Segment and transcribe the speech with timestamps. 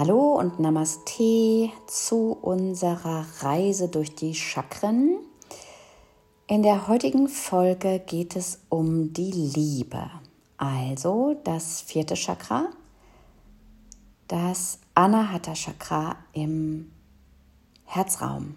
[0.00, 5.18] Hallo und Namaste zu unserer Reise durch die Chakren.
[6.46, 10.10] In der heutigen Folge geht es um die Liebe,
[10.56, 12.70] also das vierte Chakra,
[14.26, 16.90] das Anahata Chakra im
[17.84, 18.54] Herzraum.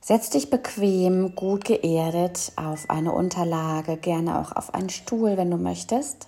[0.00, 5.56] Setz dich bequem, gut geerdet auf eine Unterlage, gerne auch auf einen Stuhl, wenn du
[5.56, 6.26] möchtest.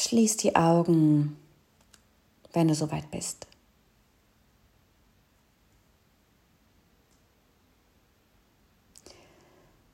[0.00, 1.36] Schließ die Augen,
[2.54, 3.46] wenn du soweit bist.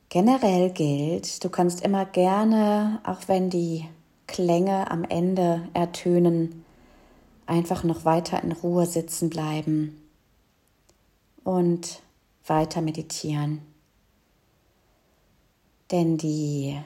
[0.07, 3.85] Generell gilt, du kannst immer gerne, auch wenn die
[4.27, 6.63] Klänge am Ende ertönen,
[7.45, 10.01] einfach noch weiter in Ruhe sitzen bleiben
[11.43, 12.01] und
[12.45, 13.61] weiter meditieren.
[15.91, 16.79] Denn die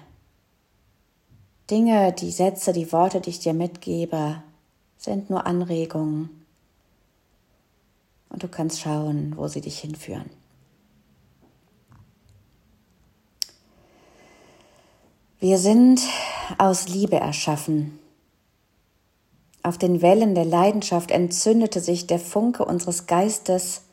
[1.71, 4.43] Dinge, die Sätze, die Worte, die ich dir mitgebe,
[4.97, 6.45] sind nur Anregungen.
[8.29, 10.29] Und du kannst schauen, wo sie dich hinführen.
[15.39, 16.01] Wir sind
[16.57, 17.97] aus Liebe erschaffen.
[19.63, 23.83] Auf den Wellen der Leidenschaft entzündete sich der Funke unseres Geistes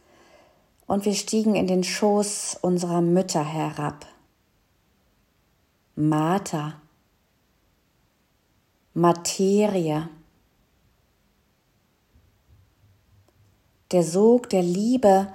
[0.86, 4.06] und wir stiegen in den Schoß unserer Mütter herab.
[5.94, 6.80] Mater,
[8.98, 10.08] Materie.
[13.92, 15.32] Der Sog der Liebe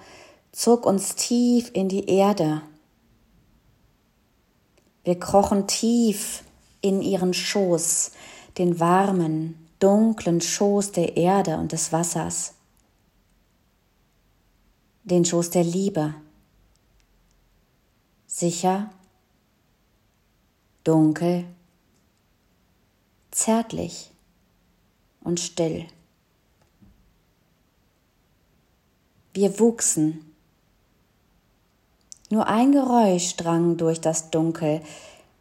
[0.52, 2.62] zog uns tief in die Erde.
[5.06, 6.44] Wir krochen tief
[6.82, 8.12] in ihren Schoß,
[8.58, 12.56] den warmen, dunklen Schoß der Erde und des Wassers,
[15.06, 16.14] den Schoß der Liebe.
[18.28, 18.90] Sicher,
[20.84, 21.46] dunkel,
[23.36, 24.12] zärtlich
[25.22, 25.86] und still.
[29.34, 30.34] Wir wuchsen
[32.30, 34.82] nur ein Geräusch drang durch das Dunkel,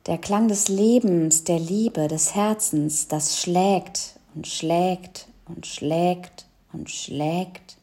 [0.06, 6.90] der Klang des Lebens, der Liebe, des Herzens, das schlägt und schlägt und schlägt und
[6.90, 7.76] schlägt.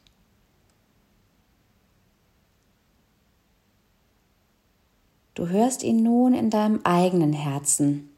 [5.34, 8.09] Du hörst ihn nun in deinem eigenen Herzen.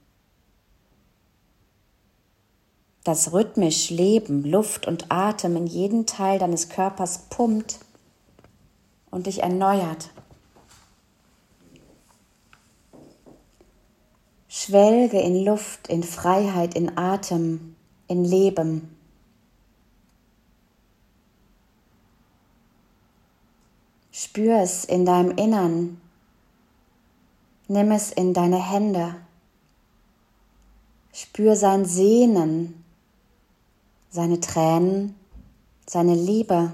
[3.03, 7.79] Das rhythmisch Leben, Luft und Atem in jeden Teil deines Körpers pumpt
[9.09, 10.11] und dich erneuert.
[14.47, 17.75] Schwelge in Luft, in Freiheit, in Atem,
[18.07, 18.95] in Leben.
[24.11, 25.99] Spür es in deinem Innern.
[27.67, 29.15] Nimm es in deine Hände.
[31.11, 32.80] Spür sein Sehnen,
[34.11, 35.15] seine Tränen,
[35.87, 36.73] seine Liebe,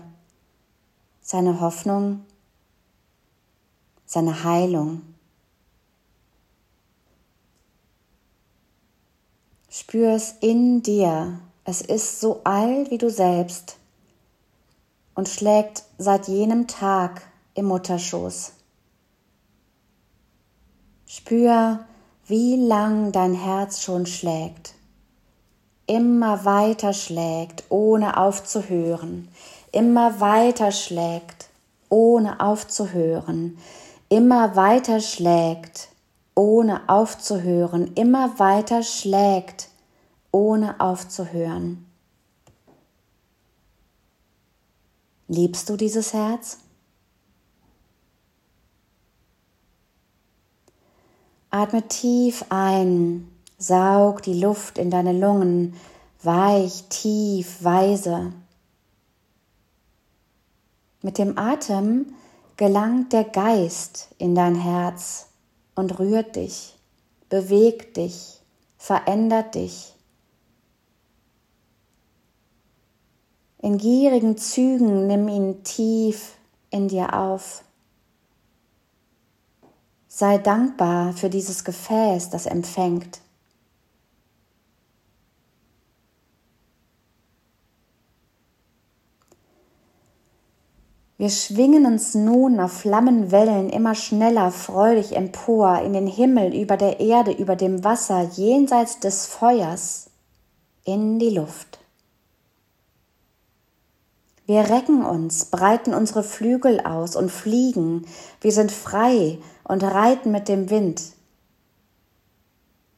[1.22, 2.26] seine Hoffnung,
[4.06, 5.04] seine Heilung.
[9.70, 11.40] Spür es in dir.
[11.64, 13.78] Es ist so alt wie du selbst
[15.14, 17.22] und schlägt seit jenem Tag
[17.54, 18.54] im Mutterschoß.
[21.06, 21.86] Spür,
[22.26, 24.77] wie lang dein Herz schon schlägt,
[25.88, 29.30] immer weiter schlägt, ohne aufzuhören,
[29.72, 31.50] immer weiter schlägt,
[31.90, 33.58] ohne aufzuhören,
[34.10, 35.90] immer weiter schlägt,
[36.36, 39.70] ohne aufzuhören, immer weiter schlägt,
[40.32, 41.86] ohne aufzuhören.
[45.30, 46.60] Liebst du dieses Herz?
[51.50, 55.74] Atme tief ein, saug die Luft in deine Lungen,
[56.22, 58.32] weich, tief, weise.
[61.02, 62.14] Mit dem Atem
[62.56, 65.28] gelangt der Geist in dein Herz
[65.76, 66.76] und rührt dich,
[67.30, 68.42] bewegt dich,
[68.78, 69.94] verändert dich.
[73.60, 76.36] In gierigen Zügen nimm ihn tief
[76.70, 77.64] in dir auf.
[80.08, 83.20] Sei dankbar für dieses Gefäß, das empfängt.
[91.20, 97.00] Wir schwingen uns nun auf Flammenwellen immer schneller freudig empor in den Himmel, über der
[97.00, 100.12] Erde, über dem Wasser, jenseits des Feuers,
[100.86, 101.80] in die Luft.
[104.46, 108.06] Wir recken uns, breiten unsere Flügel aus und fliegen.
[108.40, 111.02] Wir sind frei und reiten mit dem Wind.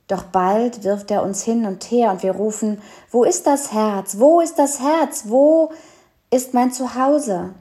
[0.10, 2.82] Doch bald wirft er uns hin und her und wir rufen,
[3.12, 4.20] wo ist das Herz?
[4.20, 5.24] Wo ist das Herz?
[5.28, 5.72] Wo
[6.30, 7.52] ist mein Zuhause?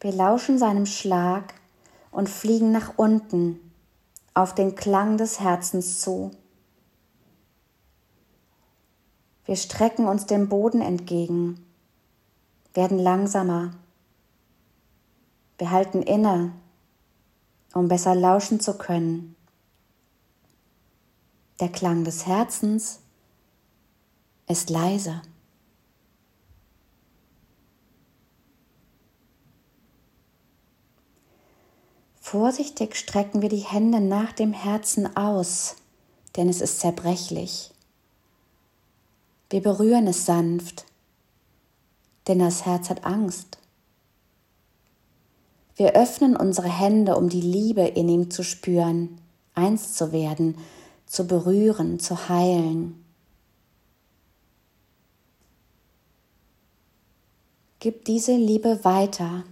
[0.00, 1.54] Wir lauschen seinem Schlag
[2.10, 3.60] und fliegen nach unten
[4.34, 6.30] auf den Klang des Herzens zu.
[9.44, 11.64] Wir strecken uns dem Boden entgegen,
[12.74, 13.72] werden langsamer.
[15.58, 16.52] Wir halten inne
[17.74, 19.36] um besser lauschen zu können.
[21.60, 23.00] Der Klang des Herzens
[24.48, 25.22] ist leise.
[32.30, 35.74] Vorsichtig strecken wir die Hände nach dem Herzen aus,
[36.36, 37.72] denn es ist zerbrechlich.
[39.48, 40.84] Wir berühren es sanft,
[42.28, 43.58] denn das Herz hat Angst.
[45.74, 49.20] Wir öffnen unsere Hände, um die Liebe in ihm zu spüren,
[49.54, 50.56] eins zu werden,
[51.06, 53.04] zu berühren, zu heilen.
[57.80, 59.42] Gib diese Liebe weiter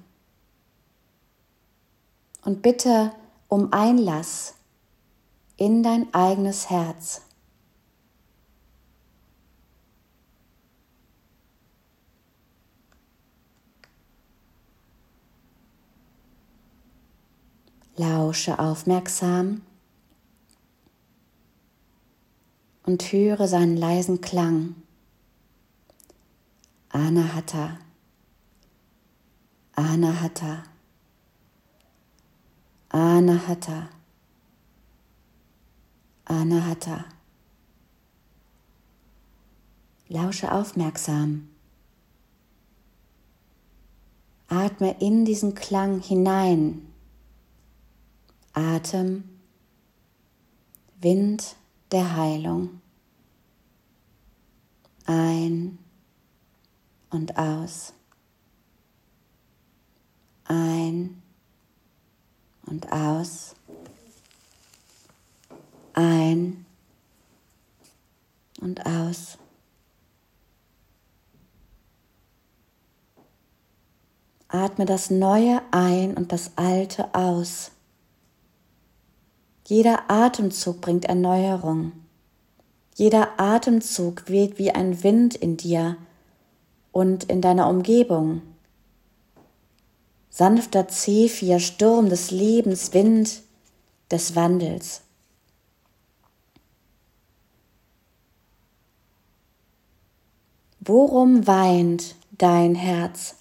[2.49, 3.13] und bitte
[3.49, 4.55] um Einlass
[5.59, 7.21] in dein eigenes Herz.
[17.97, 19.61] Lausche aufmerksam
[22.87, 24.75] und höre seinen leisen Klang.
[26.89, 27.77] Anahata,
[29.75, 30.63] Anahata,
[32.91, 33.91] Anahata,
[36.25, 37.05] Anahata.
[40.09, 41.49] Lausche aufmerksam.
[44.49, 46.89] Atme in diesen Klang hinein
[48.59, 49.23] Atem,
[51.01, 51.55] Wind
[51.93, 52.81] der Heilung.
[55.07, 55.79] Ein
[57.11, 57.93] und aus.
[60.45, 61.23] Ein
[62.71, 63.55] und aus.
[65.95, 66.65] Ein
[68.61, 69.39] und aus.
[74.49, 77.71] Atme das Neue ein und das Alte aus.
[79.67, 81.93] Jeder Atemzug bringt Erneuerung.
[82.95, 85.99] Jeder Atemzug weht wie ein Wind in dir
[86.91, 88.41] und in deiner Umgebung.
[90.31, 93.43] Sanfter Zephyr, Sturm des Lebens, Wind
[94.11, 95.03] des Wandels.
[100.81, 103.35] Worum weint dein Herz?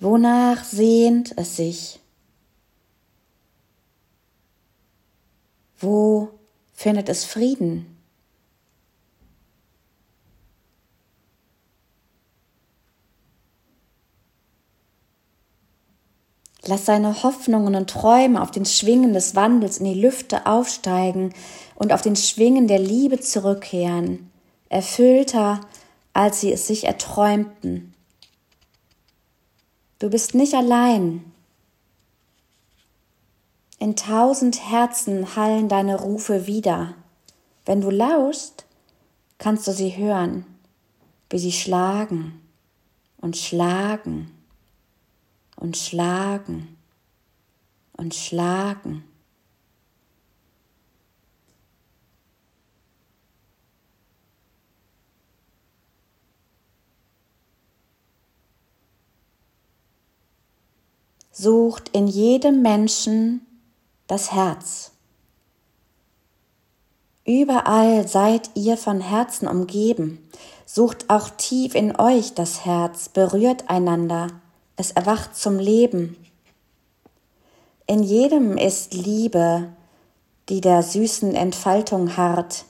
[0.00, 2.00] Wonach sehnt es sich?
[5.78, 6.38] Wo
[6.74, 7.89] findet es Frieden?
[16.66, 21.32] Lass seine Hoffnungen und Träume auf den Schwingen des Wandels in die Lüfte aufsteigen
[21.74, 24.30] und auf den Schwingen der Liebe zurückkehren,
[24.68, 25.62] erfüllter,
[26.12, 27.94] als sie es sich erträumten.
[29.98, 31.24] Du bist nicht allein.
[33.78, 36.94] In tausend Herzen hallen deine Rufe wieder.
[37.64, 38.66] Wenn du lauschst,
[39.38, 40.44] kannst du sie hören,
[41.30, 42.42] wie sie schlagen
[43.18, 44.30] und schlagen
[45.60, 46.76] und schlagen
[47.96, 49.04] und schlagen.
[61.30, 63.46] Sucht in jedem Menschen
[64.06, 64.92] das Herz.
[67.24, 70.28] Überall seid ihr von Herzen umgeben.
[70.66, 74.28] Sucht auch tief in euch das Herz, berührt einander,
[74.80, 76.16] es erwacht zum Leben.
[77.86, 79.68] In jedem ist Liebe,
[80.48, 82.64] die der süßen Entfaltung harrt.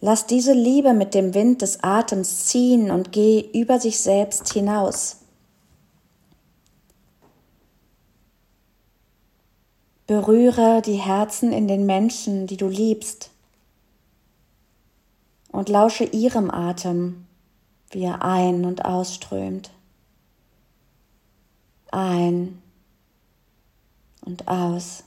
[0.00, 5.16] Lass diese Liebe mit dem Wind des Atems ziehen und geh über sich selbst hinaus.
[10.06, 13.30] Berühre die Herzen in den Menschen, die du liebst,
[15.50, 17.24] und lausche ihrem Atem,
[17.90, 19.70] wie er ein- und ausströmt
[21.94, 22.60] ein
[24.22, 25.04] und aus.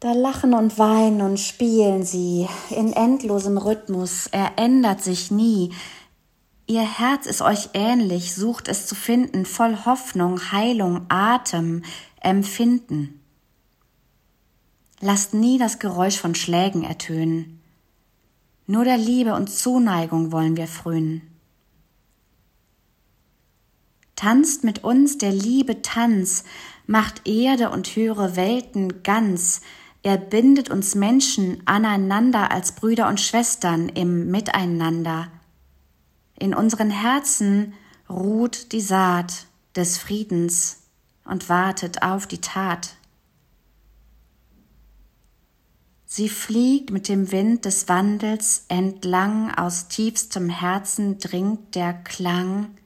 [0.00, 4.26] Da lachen und weinen und spielen sie in endlosem Rhythmus.
[4.26, 5.72] Er ändert sich nie.
[6.66, 11.84] Ihr Herz ist euch ähnlich, sucht es zu finden, voll Hoffnung, Heilung, Atem,
[12.20, 13.23] Empfinden.
[15.06, 17.60] Lasst nie das Geräusch von Schlägen ertönen.
[18.66, 21.20] Nur der Liebe und Zuneigung wollen wir frönen.
[24.16, 26.44] Tanzt mit uns der Liebe Tanz,
[26.86, 29.60] macht Erde und höhere Welten ganz,
[30.02, 35.28] er bindet uns Menschen aneinander als Brüder und Schwestern im Miteinander.
[36.38, 37.74] In unseren Herzen
[38.08, 40.78] ruht die Saat des Friedens
[41.26, 42.96] und wartet auf die Tat.
[46.16, 52.78] Sie fliegt mit dem Wind des Wandels entlang, aus tiefstem Herzen dringt der Klang.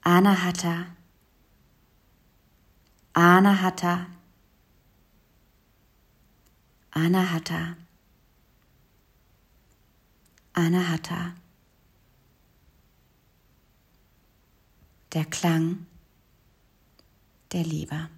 [0.00, 0.86] Anahata,
[3.12, 4.06] Anahata.
[6.90, 7.76] Anahata.
[10.54, 11.34] Anahata.
[15.12, 15.84] Der Klang
[17.52, 18.08] der Liebe.